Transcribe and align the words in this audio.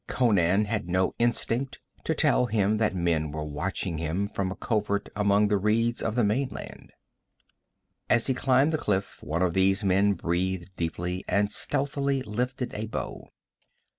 Conan 0.07 0.65
had 0.65 0.89
no 0.89 1.13
instinct 1.19 1.79
to 2.05 2.15
tell 2.15 2.47
him 2.47 2.77
that 2.77 2.95
men 2.95 3.29
were 3.31 3.43
watching 3.45 3.99
him 3.99 4.27
from 4.27 4.51
a 4.51 4.55
covert 4.55 5.09
among 5.15 5.47
the 5.47 5.57
reeds 5.59 6.01
of 6.01 6.15
the 6.15 6.23
mainland. 6.23 6.91
As 8.09 8.25
he 8.25 8.33
climbed 8.33 8.71
the 8.71 8.79
cliff, 8.79 9.19
one 9.21 9.43
of 9.43 9.53
these 9.53 9.83
men 9.83 10.13
breathed 10.13 10.75
deeply 10.75 11.23
and 11.29 11.51
stealthily 11.51 12.23
lifted 12.23 12.73
a 12.73 12.87
bow. 12.87 13.29